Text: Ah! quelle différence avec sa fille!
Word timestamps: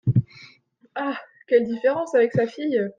Ah! 0.95 1.19
quelle 1.47 1.63
différence 1.67 2.15
avec 2.15 2.33
sa 2.33 2.47
fille! 2.47 2.89